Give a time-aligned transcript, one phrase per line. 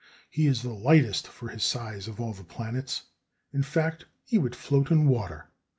[0.31, 3.03] He is the lightest for his size of all the planets.
[3.53, 5.51] In fact, he would float in water.